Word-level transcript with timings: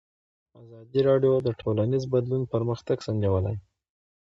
ازادي 0.61 0.99
راډیو 1.09 1.33
د 1.45 1.49
ټولنیز 1.61 2.03
بدلون 2.13 2.43
پرمختګ 2.53 2.97
سنجولی. 3.07 3.55